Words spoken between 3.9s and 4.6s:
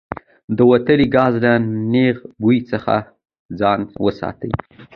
وساتئ.